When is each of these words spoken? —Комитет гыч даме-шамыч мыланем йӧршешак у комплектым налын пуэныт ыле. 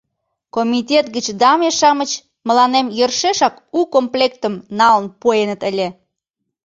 —Комитет 0.55 1.05
гыч 1.15 1.25
даме-шамыч 1.41 2.11
мыланем 2.47 2.87
йӧршешак 2.97 3.55
у 3.77 3.79
комплектым 3.93 4.53
налын 4.79 5.05
пуэныт 5.21 5.61
ыле. 5.69 5.87